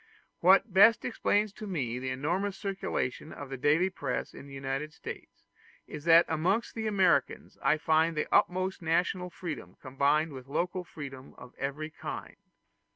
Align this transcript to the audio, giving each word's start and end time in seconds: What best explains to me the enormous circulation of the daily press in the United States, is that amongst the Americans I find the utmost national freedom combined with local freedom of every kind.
What 0.39 0.73
best 0.73 1.05
explains 1.05 1.53
to 1.53 1.67
me 1.67 1.99
the 1.99 2.09
enormous 2.09 2.57
circulation 2.57 3.31
of 3.31 3.51
the 3.51 3.55
daily 3.57 3.91
press 3.91 4.33
in 4.33 4.47
the 4.47 4.53
United 4.55 4.93
States, 4.93 5.43
is 5.85 6.05
that 6.05 6.25
amongst 6.27 6.73
the 6.73 6.87
Americans 6.87 7.59
I 7.61 7.77
find 7.77 8.17
the 8.17 8.25
utmost 8.33 8.81
national 8.81 9.29
freedom 9.29 9.77
combined 9.79 10.33
with 10.33 10.47
local 10.47 10.83
freedom 10.83 11.35
of 11.37 11.53
every 11.59 11.91
kind. 11.91 12.37